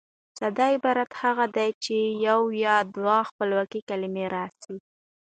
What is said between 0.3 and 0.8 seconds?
ساده